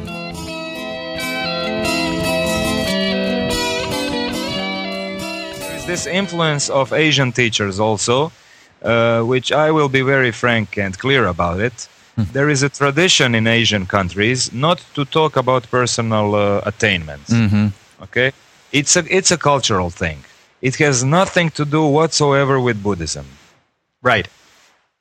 [5.69, 8.33] There's this influence of Asian teachers also,
[8.83, 11.87] uh, which I will be very frank and clear about it.
[12.17, 17.31] There is a tradition in Asian countries not to talk about personal uh, attainments.
[18.03, 18.33] Okay,
[18.73, 20.19] it's a it's a cultural thing.
[20.61, 23.27] It has nothing to do whatsoever with Buddhism.
[24.03, 24.29] Right.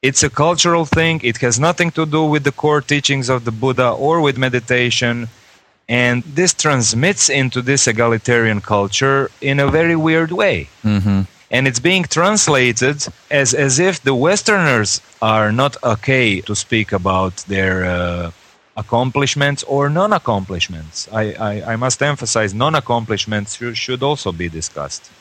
[0.02, 1.22] It's a cultural thing.
[1.24, 5.30] It has nothing to do with the core teachings of the Buddha or with meditation.
[5.88, 10.68] And this transmits into this egalitarian culture in a very weird way.
[11.54, 17.36] And it's being translated as, as if the Westerners are not okay to speak about
[17.48, 18.32] their uh,
[18.76, 21.08] accomplishments or non accomplishments.
[21.12, 25.12] I, I, I must emphasize non accomplishments should, should also be discussed.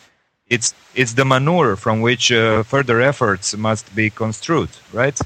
[0.49, 5.19] It's, it's the manure from which uh, further efforts must be construed, right?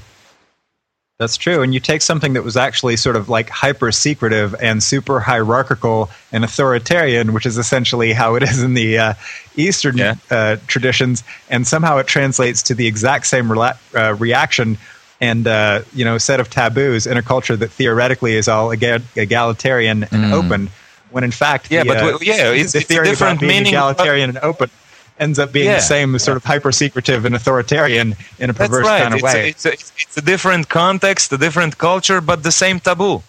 [1.19, 1.63] That's true.
[1.63, 6.11] And you take something that was actually sort of like hyper secretive and super hierarchical
[6.31, 9.13] and authoritarian, which is essentially how it is in the uh,
[9.55, 10.13] Eastern Yeah.
[10.29, 14.77] uh, traditions, and somehow it translates to the exact same rela- uh, reaction
[15.19, 18.99] and uh, you know set of taboos in a culture that theoretically is all egal-
[19.15, 20.69] egalitarian and open.
[21.09, 23.99] When in fact, Yeah, the, but uh, yeah, it's- the it's a different meaning, but-
[24.07, 24.69] and open
[25.19, 25.75] ends up being Yeah.
[25.75, 29.01] the same sort of hyper secretive and authoritarian in a That's perverse right.
[29.01, 29.45] kind of it's, way.
[29.45, 33.23] A, it's, a, it's a different context, a different culture, but the same taboo.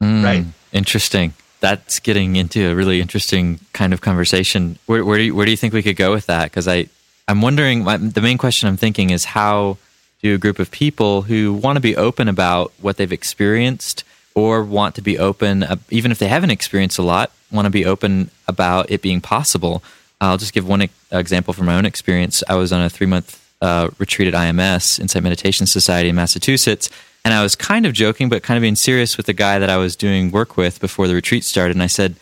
[0.00, 0.44] Right.
[0.72, 1.34] Interesting.
[1.60, 4.78] That's getting into a really interesting kind of conversation.
[4.86, 6.44] Where, where do you, where do you think we could go with that?
[6.44, 6.86] Because I
[7.26, 7.84] I'm wondering.
[7.84, 9.76] The main question I'm thinking is how
[10.22, 14.62] do a group of people who want to be open about what they've experienced or
[14.62, 17.84] want to be open, uh, even if they haven't experienced a lot, want to be
[17.84, 19.82] open about it being possible.
[20.20, 22.42] I'll just give one e- example from my own experience.
[22.48, 26.90] I was on a three month uh, retreat at IMS, Insight Meditation Society in Massachusetts,
[27.24, 29.70] and I was kind of joking, but kind of being serious with the guy that
[29.70, 31.76] I was doing work with before the retreat started.
[31.76, 32.16] And I said,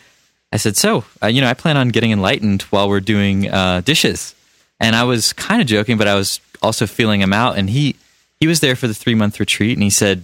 [0.51, 3.81] I said, so uh, you know, I plan on getting enlightened while we're doing uh,
[3.81, 4.33] dishes.
[4.79, 7.57] And I was kind of joking, but I was also feeling him out.
[7.57, 7.95] And he
[8.39, 10.23] he was there for the three month retreat, and he said,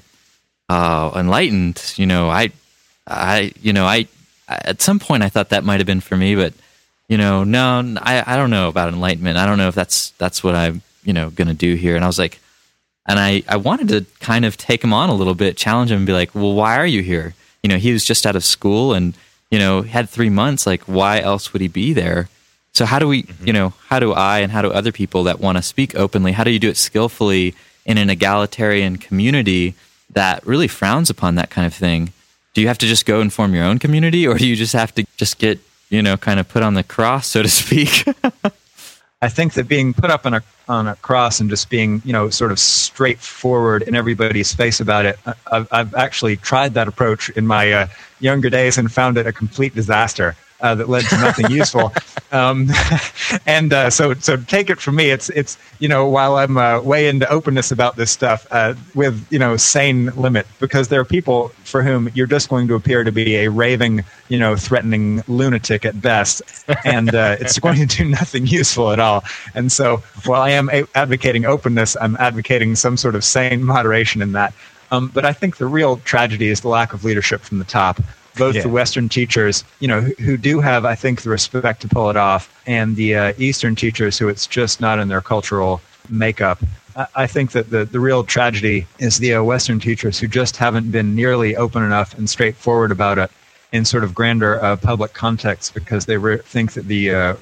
[0.70, 1.94] "Oh, enlightened.
[1.98, 2.52] You know, I
[3.08, 4.08] I you know I
[4.48, 6.54] at some point I thought that might have been for me, but
[7.08, 9.38] you know, no, I, I don't know about enlightenment.
[9.38, 12.04] I don't know if that's that's what I'm you know going to do here." And
[12.04, 12.40] I was like,
[13.06, 15.98] and I, I wanted to kind of take him on a little bit, challenge him,
[15.98, 17.36] and be like, well, why are you here?
[17.62, 19.14] You know, he was just out of school and,
[19.52, 20.66] you know, had three months.
[20.66, 22.30] Like, why else would he be there?
[22.74, 23.48] So, how do we, mm-hmm.
[23.48, 26.32] you know, how do I and how do other people that want to speak openly,
[26.32, 29.76] how do you do it skillfully in an egalitarian community
[30.10, 32.14] that really frowns upon that kind of thing?
[32.54, 34.74] Do you have to just go and form your own community or do you just
[34.74, 35.60] have to just get,
[35.94, 38.04] you know, kind of put on the cross, so to speak?
[39.22, 42.12] I think that being put up on a on a cross and just being you
[42.12, 45.20] know sort of straightforward in everybody's face about it,
[45.52, 47.88] I've, I've actually tried that approach in my uh,
[48.20, 50.36] younger days and found it a complete disaster.
[50.64, 51.92] Uh, that led to nothing useful,
[52.32, 52.70] um,
[53.46, 55.10] and uh, so so take it from me.
[55.10, 59.28] It's it's you know while I'm uh, way into openness about this stuff uh, with
[59.30, 63.04] you know sane limit because there are people for whom you're just going to appear
[63.04, 66.42] to be a raving you know threatening lunatic at best,
[66.86, 69.22] and uh, it's going to do nothing useful at all.
[69.56, 74.22] And so while I am a- advocating openness, I'm advocating some sort of sane moderation
[74.22, 74.54] in that.
[74.92, 78.00] Um, but I think the real tragedy is the lack of leadership from the top.
[78.38, 78.64] Both Yeah.
[78.64, 82.10] the Western teachers, you know, who, who do have, I think, the respect to pull
[82.10, 86.60] it off, and the uh, Eastern teachers who it's just not in their cultural makeup.
[86.96, 90.58] I, I think that the, the real tragedy is the uh, Western teachers who just
[90.58, 93.30] haven't been nearly open enough and straightforward about it
[93.72, 97.36] in sort of grander uh, public contexts because they re- think that the uh,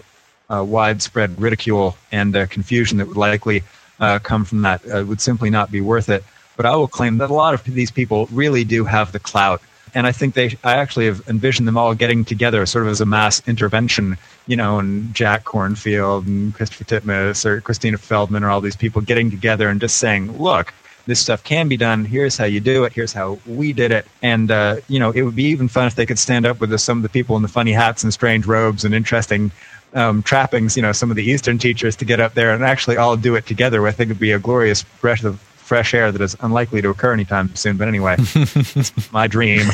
[0.49, 3.63] uh, widespread ridicule and uh, confusion that would likely
[3.99, 6.23] uh, come from that uh, would simply not be worth it.
[6.57, 9.61] But I will claim that a lot of these people really do have the clout
[9.93, 13.01] and I think they, I actually have envisioned them all getting together, sort of as
[13.01, 14.17] a mass intervention.
[14.47, 19.01] You know, and Jack Kornfield and Christopher Titmuss or Christina Feldman or all these people
[19.01, 20.73] getting together and just saying, "Look,
[21.05, 22.05] this stuff can be done.
[22.05, 22.93] Here's how you do it.
[22.93, 25.95] Here's how we did it." And uh, you know, it would be even fun if
[25.95, 28.45] they could stand up with some of the people in the funny hats and strange
[28.45, 29.51] robes and interesting
[29.93, 30.75] um, trappings.
[30.75, 33.35] You know, some of the Eastern teachers to get up there and actually all do
[33.35, 33.87] it together.
[33.87, 35.39] I think it'd be a glorious breath of
[35.71, 37.77] fresh air that is unlikely to occur anytime soon.
[37.79, 39.65] But anyway, it's my dream.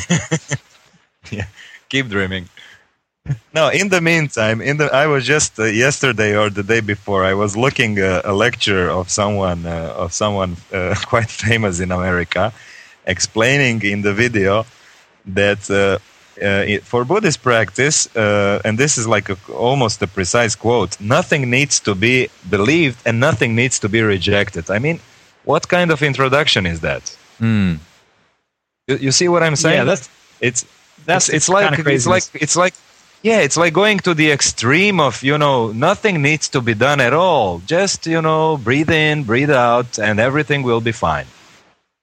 [1.38, 1.48] yeah,
[1.92, 2.44] keep dreaming.
[3.58, 7.22] No, in the meantime, in the I was just uh, yesterday or the day before
[7.32, 11.90] I was looking uh, a lecture of someone uh, of someone uh, quite famous in
[12.00, 12.44] America,
[13.14, 14.52] explaining in the video
[15.40, 15.78] that uh,
[16.48, 17.98] uh, it, for Buddhist practice,
[18.66, 19.36] and this is like a,
[19.70, 22.16] almost a precise quote: nothing needs to be
[22.56, 24.64] believed and nothing needs to be rejected.
[24.76, 24.98] I mean,
[25.48, 27.16] what kind of introduction is that?
[27.40, 27.78] Mm.
[28.86, 29.78] You, you, see what I'm saying?
[29.78, 30.08] Yeah, that's
[30.40, 30.66] it's
[31.06, 32.74] that's it's, it's like it's like it's like
[33.22, 37.00] yeah, it's like going to the extreme of, you know, nothing needs to be done
[37.00, 37.60] at all.
[37.66, 41.26] Just, you know, breathe in, breathe out, and everything will be fine.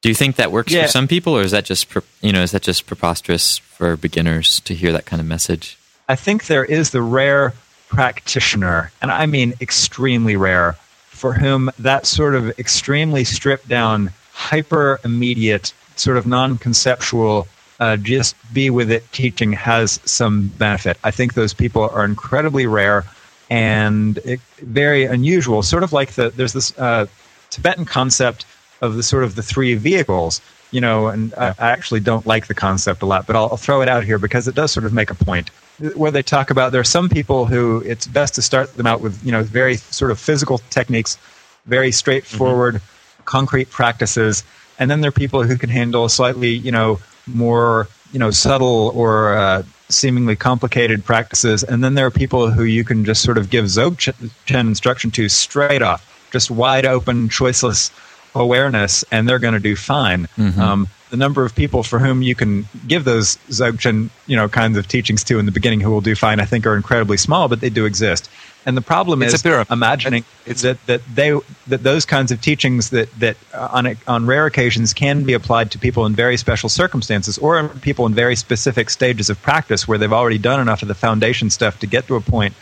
[0.01, 0.83] Do you think that works yeah.
[0.83, 1.87] for some people, or is that just,
[2.21, 5.77] you know, is that just preposterous for beginners to hear that kind of message?
[6.09, 7.53] I think there is the rare
[7.87, 10.75] practitioner, and I mean extremely rare,
[11.15, 17.47] for whom that sort of extremely stripped down, hyper immediate, sort of non conceptual
[17.79, 20.97] uh, just be with it teaching has some benefit.
[21.03, 23.03] I think those people are incredibly rare
[23.49, 25.61] and it, very unusual.
[25.63, 27.07] Sort of like the there's this uh,
[27.49, 28.45] Tibetan concept
[28.81, 30.41] of the sort of the three vehicles.
[30.75, 33.63] You know, and I, I actually don't like the concept a lot, but I'll, I'll
[33.65, 35.49] throw it out here because it does sort of make a point.
[35.95, 38.99] Where they talk about there are some people who it's best to start them out
[38.99, 41.17] with you know very sort of physical techniques,
[41.65, 43.23] very straightforward, mm-hmm.
[43.23, 44.43] concrete practices,
[44.77, 48.91] and then there are people who can handle slightly you know more you know subtle
[48.95, 53.37] or uh, seemingly complicated practices, and then there are people who you can just sort
[53.37, 57.91] of give Dzogchen instruction to straight off, just wide open, choiceless
[58.35, 60.27] awareness, and they're going to do fine.
[60.37, 60.59] Mm-hmm.
[60.59, 64.77] Um, the number of people for whom you can give those Dzogchen, you know, kinds
[64.77, 67.47] of teachings to in the beginning who will do fine, I think, are incredibly small,
[67.47, 68.29] but they do exist.
[68.65, 72.89] And the problem it's is imagining it's, that, that they that those kinds of teachings
[72.89, 77.37] that that on on rare occasions can be applied to people in very special circumstances
[77.37, 80.95] or people in very specific stages of practice where they've already done enough of the
[80.95, 82.55] foundation stuff to get to a point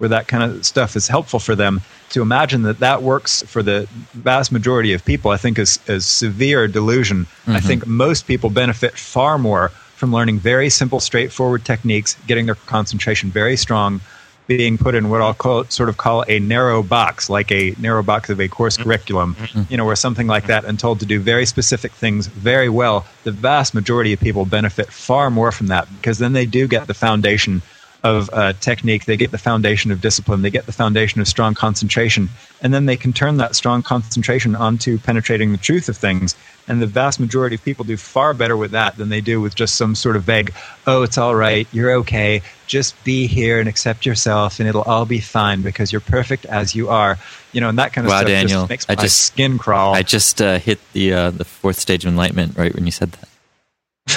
[0.00, 1.82] where that kind of stuff is helpful for them.
[2.10, 6.06] To imagine that that works for the vast majority of people, I think is is
[6.06, 7.26] severe delusion.
[7.26, 7.52] Mm-hmm.
[7.52, 12.54] I think most people benefit far more from learning very simple, straightforward techniques, getting their
[12.54, 14.00] concentration very strong
[14.46, 18.02] being put in what I'll call sort of call a narrow box, like a narrow
[18.02, 18.82] box of a course mm-hmm.
[18.82, 19.62] curriculum, mm-hmm.
[19.70, 23.06] you know, or something like that, and told to do very specific things very well.
[23.22, 26.88] The vast majority of people benefit far more from that because then they do get
[26.88, 27.62] the foundation
[28.02, 31.54] of uh, technique, they get the foundation of discipline, they get the foundation of strong
[31.54, 32.28] concentration,
[32.62, 36.34] and then they can turn that strong concentration onto penetrating the truth of things.
[36.68, 39.54] And the vast majority of people do far better with that than they do with
[39.54, 40.54] just some sort of vague,
[40.86, 45.04] oh, it's all right, you're okay, just be here and accept yourself, and it'll all
[45.04, 47.18] be fine because you're perfect as you are.
[47.52, 49.58] You know, and that kind of wow, stuff Daniel, just makes my I just, skin
[49.58, 49.94] crawl.
[49.94, 53.12] I just uh, hit the uh, the fourth stage of enlightenment right when you said
[53.12, 53.28] that.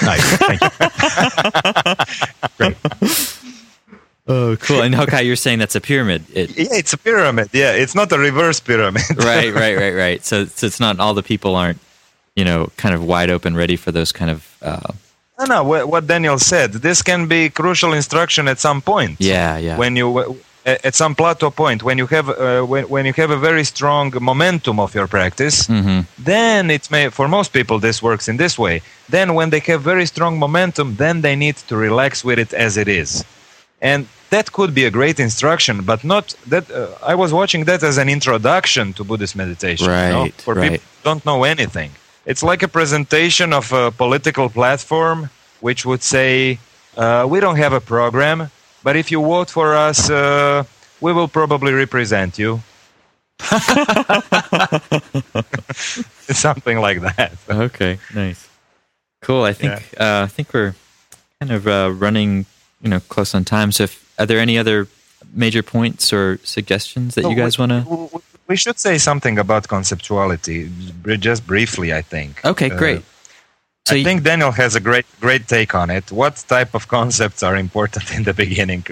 [0.02, 0.70] Nice, thank you.
[2.58, 3.40] Great.
[4.26, 4.82] Oh, cool.
[4.82, 6.24] And Hokai, you're saying that's a pyramid.
[6.34, 7.50] It, yeah, it's a pyramid.
[7.52, 9.04] Yeah, it's not a reverse pyramid.
[9.18, 10.24] right, right, right, right.
[10.24, 11.80] So, so it's not all the people aren't,
[12.36, 14.58] you know, kind of wide open, ready for those kind of.
[14.62, 14.94] Uh,
[15.40, 15.86] no, no.
[15.86, 19.18] What Daniel said, this can be crucial instruction at some point.
[19.20, 19.78] Yeah, yeah.
[19.78, 23.38] When you at some plateau point, when you have uh, when, when you have a
[23.38, 26.02] very strong momentum of your practice, mm-hmm.
[26.18, 28.82] then it may for most people this works in this way.
[29.10, 32.78] Then when they have very strong momentum, then they need to relax with it as
[32.78, 33.26] it is
[33.84, 37.84] and that could be a great instruction but not that uh, i was watching that
[37.84, 40.72] as an introduction to buddhist meditation right, you know, for right.
[40.72, 41.92] people who don't know anything
[42.26, 46.58] it's like a presentation of a political platform which would say
[46.98, 48.50] uh, we don't have a program
[48.84, 50.64] but if you vote for us uh,
[51.02, 52.62] we will probably represent you
[56.46, 58.48] something like that okay nice
[59.22, 60.22] cool i think yeah.
[60.22, 60.74] uh, i think we're
[61.40, 62.46] kind of uh, running
[62.84, 63.72] you know close on time.
[63.72, 64.88] So, if, are there any other
[65.34, 68.22] major points or suggestions that you guys want to?
[68.48, 70.70] We should say something about conceptuality,
[71.20, 71.94] just briefly.
[71.94, 72.44] I think.
[72.46, 73.00] Okay, uh, great.
[73.00, 73.02] Uh,
[73.86, 76.12] so I you, think Daniel has a great great take on it.
[76.12, 78.86] What type of concepts are important in the beginning?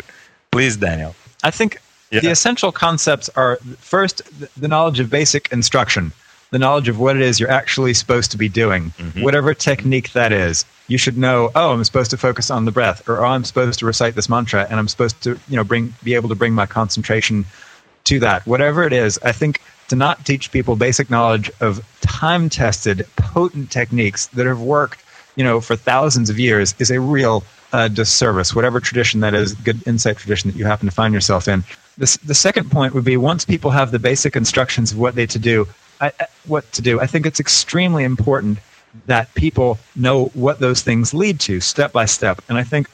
[0.52, 1.16] Please, Daniel.
[1.44, 1.80] I think
[2.12, 2.20] yeah.
[2.22, 4.22] the essential concepts are first
[4.60, 6.12] the knowledge of basic instruction.
[6.52, 8.94] The knowledge of what it is you're actually supposed to be doing,
[9.24, 10.66] whatever technique that is.
[10.88, 13.80] You should know, oh, I'm supposed to focus on the breath, or oh, I'm supposed
[13.80, 16.54] to recite this mantra, and I'm supposed to, you know, bring be able to bring
[16.54, 17.46] my concentration
[18.04, 18.46] to that.
[18.46, 24.28] Whatever it is, I think to not teach people basic knowledge of time-tested, potent techniques
[24.28, 25.04] that have worked,
[25.38, 28.54] you know, for thousands of years is a real uh, disservice.
[28.54, 31.64] Whatever tradition that is, good insight tradition that you happen to find yourself in.
[31.98, 35.26] The, the second point would be once people have the basic instructions of what they
[35.28, 35.68] to do,
[36.02, 36.12] I,
[36.46, 37.00] what to do.
[37.00, 38.60] I think it's extremely important
[39.06, 42.42] that people know what those things lead to step by step.
[42.50, 42.90] And I think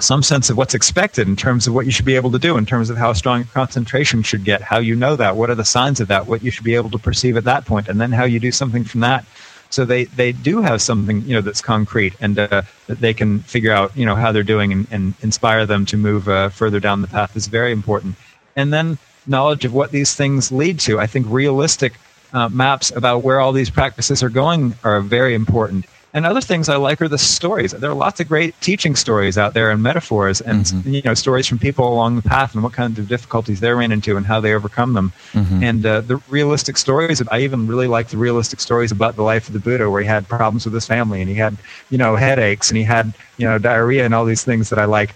[0.00, 2.56] some sense of what's expected in terms of what you should be able to do,
[2.56, 5.64] in terms of how strong concentration should get, how you know that, what are the
[5.64, 8.12] signs of that, what you should be able to perceive at that point, and then
[8.12, 9.24] how you do something from that.
[9.70, 13.40] So they, they do have something you know that's concrete and uh, that they can
[13.40, 16.80] figure out you know how they're doing and, and inspire them to move uh, further
[16.80, 18.14] down the path is very important.
[18.56, 20.98] And then knowledge of what these things lead to.
[20.98, 21.94] I think realistic
[22.32, 25.86] uh, maps about where all these practices are going are very important.
[26.14, 27.72] And other things I like are the stories.
[27.72, 30.90] There are lots of great teaching stories out there and metaphors and mm-hmm.
[30.90, 33.92] you know stories from people along the path and what kinds of difficulties they ran
[33.92, 35.12] into and how they overcome them.
[35.32, 35.62] Mm-hmm.
[35.62, 37.22] And uh, the realistic stories.
[37.30, 40.08] I even really like the realistic stories about the life of the Buddha, where he
[40.08, 41.58] had problems with his family and he had
[41.90, 44.86] you know headaches and he had you know diarrhea and all these things that I
[44.86, 45.14] like.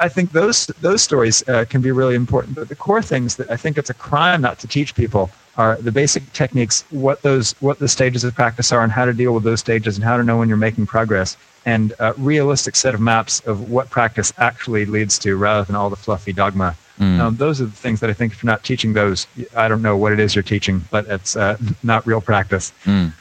[0.00, 2.54] I think those those stories uh, can be really important.
[2.54, 5.76] But the core things that I think it's a crime not to teach people are
[5.76, 9.34] the basic techniques, what those what the stages of practice are, and how to deal
[9.34, 11.36] with those stages, and how to know when you're making progress,
[11.66, 15.90] and a realistic set of maps of what practice actually leads to, rather than all
[15.90, 16.76] the fluffy dogma.
[17.00, 17.18] Mm.
[17.20, 19.82] Um, those are the things that I think if you're not teaching those, I don't
[19.82, 22.72] know what it is you're teaching, but it's uh, not real practice.
[22.84, 23.12] Mm.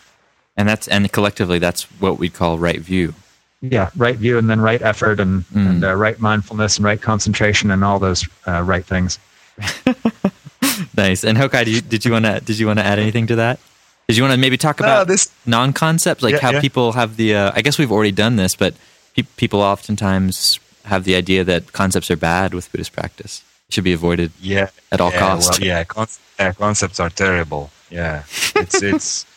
[0.56, 3.16] And that's and collectively, that's what we call right view
[3.62, 5.68] yeah, right view and then right effort and, mm.
[5.68, 9.20] and uh, right mindfulness and right concentration and all those uh, right things.
[10.96, 11.24] nice.
[11.24, 13.36] And Hokai, did you, did you want to did you want to add anything to
[13.38, 13.60] that?
[14.08, 16.62] Did you want to maybe talk about uh, this non-concepts, like yeah, how yeah.
[16.62, 17.36] people have the?
[17.36, 18.74] Uh, I guess we've already done this, but
[19.16, 23.44] pe- people oftentimes have the idea that concepts are bad with Buddhist practice.
[23.70, 24.32] should be avoided.
[24.40, 25.60] Yeah, at all yeah, costs.
[25.60, 26.08] Well, yeah, con-
[26.40, 27.72] yeah, concepts are terrible.
[27.90, 28.24] Yeah,
[28.56, 29.26] it's it's.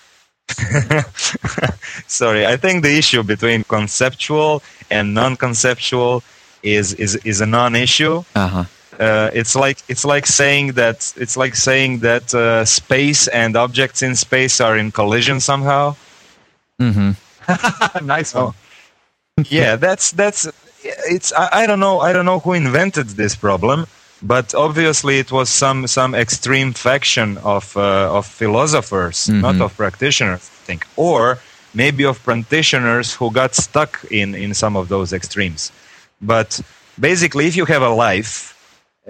[2.07, 6.23] Sorry, I think the issue between conceptual and non-conceptual
[6.63, 8.25] is is is a non-issue.
[8.35, 8.65] Uh-huh.
[8.99, 14.03] Uh, it's like it's like saying that it's like saying that uh, space and objects
[14.03, 15.97] in space are in collision somehow.
[16.79, 18.07] Mm-hmm.
[18.07, 18.45] nice one.
[18.45, 18.55] Oh.
[19.49, 20.49] yeah, that's that's
[20.85, 23.87] it's I, I don't know I don't know who invented this problem,
[24.23, 29.41] but obviously it was some some extreme faction of uh, of philosophers, mm-hmm.
[29.41, 31.39] not of practitioners, I think, or
[31.75, 35.73] maybe of practitioners who got stuck in in some of those extremes.
[36.21, 36.61] But
[36.99, 38.57] basically, if you have a life,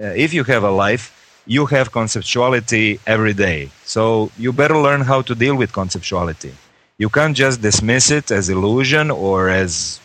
[0.00, 1.12] uh, if you have a life,
[1.46, 3.70] you have conceptuality every day.
[3.84, 6.52] So you better learn how to deal with conceptuality.
[6.98, 9.98] You can't just dismiss it as illusion or as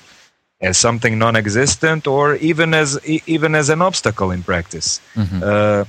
[0.66, 2.90] as something non-existent or even as
[3.36, 5.00] even as an obstacle in practice.
[5.16, 5.42] Mm-hmm.
[5.44, 5.86] Uh,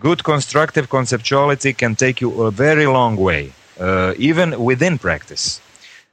[0.00, 5.60] good constructive conceptuality can take you a very long way, uh, even within practice.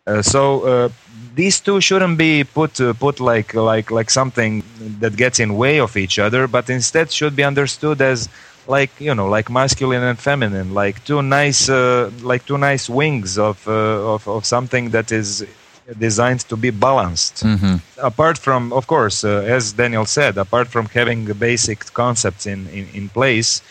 [0.07, 0.89] Uh, so uh,
[1.33, 4.63] these two shouldn't be put uh, put like like like something
[4.99, 8.29] that gets in way of each other, but instead should be understood as
[8.67, 13.37] like you know like masculine and feminine, like two nice uh, like two nice wings
[13.37, 15.45] of, of of something that is
[15.93, 17.43] designed to be balanced.
[17.43, 17.75] Mm-hmm.
[17.99, 22.87] Apart from, of course, uh, as Daniel said, apart from having basic concepts in, in,
[22.93, 23.61] in place,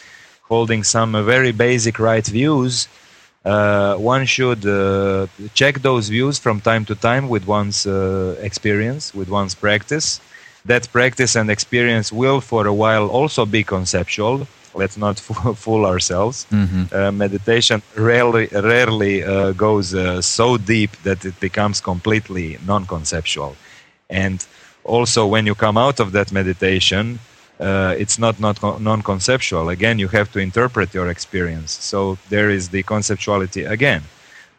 [0.43, 2.89] holding some very basic right views,
[3.45, 9.15] uh, one should uh, check those views from time to time with one's uh, experience,
[9.15, 10.21] with one's practice.
[10.65, 15.19] That practice and experience will, for a while, also be conceptual let's not
[15.65, 16.47] fool ourselves.
[16.51, 16.95] Mm-hmm.
[16.95, 23.57] Uh, meditation rarely rarely uh, goes uh, so deep that it becomes completely non-conceptual.
[24.11, 24.47] And
[24.85, 27.19] also, when you come out of that meditation,
[27.61, 29.69] uh, it's not not non-conceptual.
[29.69, 31.73] Again, you have to interpret your experience.
[31.73, 34.03] So there is the conceptuality again.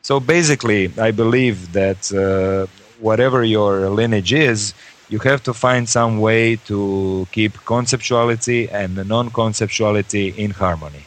[0.01, 2.67] So basically, I believe that uh,
[2.99, 4.73] whatever your lineage is,
[5.09, 11.03] you have to find some way to keep conceptuality and non-conceptuality in harmony.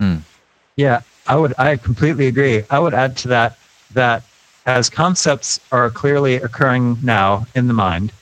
[0.00, 0.22] Mm.
[0.76, 1.54] Yeah, I would.
[1.58, 2.64] I completely agree.
[2.70, 3.58] I would add to that
[3.92, 4.24] that
[4.66, 8.12] as concepts are clearly occurring now in the mind,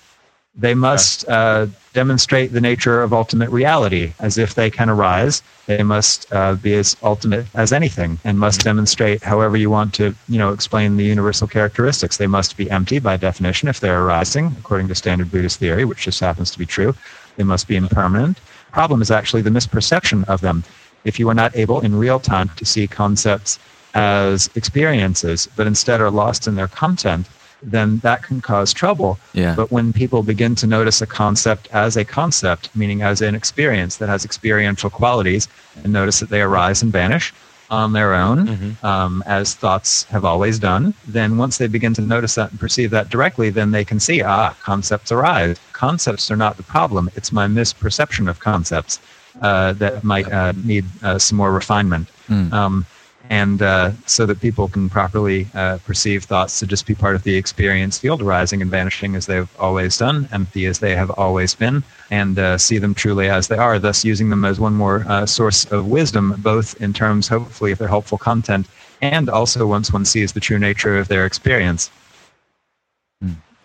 [0.54, 5.42] they must uh, demonstrate the nature of ultimate reality as if they can arise.
[5.66, 10.14] They must uh, be as ultimate as anything and must demonstrate however you want to,
[10.28, 12.16] you know, explain the universal characteristics.
[12.16, 16.02] They must be empty by definition if they're arising, according to standard Buddhist theory, which
[16.02, 16.94] just happens to be true.
[17.36, 18.38] They must be impermanent.
[18.72, 20.64] Problem is actually the misperception of them.
[21.04, 23.58] if you are not able in real time to see concepts
[23.94, 27.26] as experiences, but instead are lost in their content,
[27.62, 29.18] then that can cause trouble.
[29.32, 29.54] Yeah.
[29.54, 33.96] But when people begin to notice a concept as a concept, meaning as an experience
[33.98, 35.48] that has experiential qualities,
[35.82, 37.32] and notice that they arise and vanish
[37.70, 38.86] on their own, Mm-hmm.
[38.86, 42.90] um, as thoughts have always done, then once they begin to notice that and perceive
[42.90, 45.56] that directly, then they can see, ah, concepts arise.
[45.72, 47.10] Concepts are not the problem.
[47.14, 48.98] It's my misperception of concepts
[49.40, 52.08] uh, that might uh, need uh, some more refinement.
[52.28, 52.52] Mm.
[52.52, 52.86] Um,
[53.30, 57.22] and uh, so that people can properly uh, perceive thoughts to just be part of
[57.22, 61.54] the experience field, arising and vanishing as they've always done, empty as they have always
[61.54, 65.04] been, and uh, see them truly as they are, thus using them as one more
[65.06, 68.66] uh, source of wisdom, both in terms, hopefully, of their helpful content,
[69.00, 71.88] and also once one sees the true nature of their experience.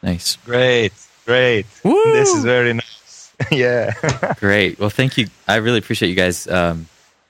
[0.04, 0.36] Nice.
[0.46, 0.94] Great,
[1.26, 1.66] great.
[1.84, 3.34] This is very nice.
[3.52, 3.92] yeah.
[4.40, 4.80] Great.
[4.80, 5.26] Well, thank you.
[5.48, 6.86] I really appreciate you guys um,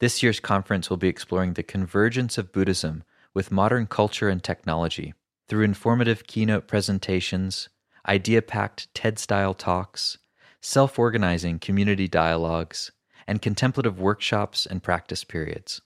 [0.00, 5.14] This year's conference will be exploring the convergence of Buddhism with modern culture and technology
[5.48, 7.68] through informative keynote presentations,
[8.08, 10.18] idea packed TED style talks,
[10.60, 12.90] self organizing community dialogues,
[13.28, 15.80] and contemplative workshops and practice periods.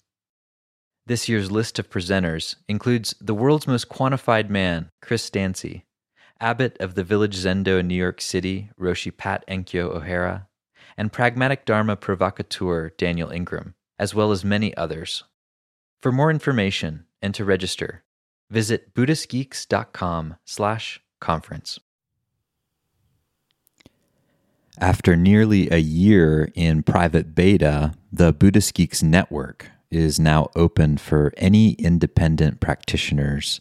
[1.05, 5.85] This year's list of presenters includes the world's most quantified man, Chris Dancy,
[6.41, 10.49] abbot of the Village Zendo in New York City, Roshi Pat Enkyo O'Hara,
[10.97, 15.25] and pragmatic Dharma provocateur Daniel Ingram, as well as many others.
[16.01, 18.05] For more information and to register,
[18.51, 21.79] visit buddhistgeeks.com slash conference.
[24.79, 31.33] After nearly a year in private beta, the Buddhist Geeks Network is now open for
[31.37, 33.61] any independent practitioners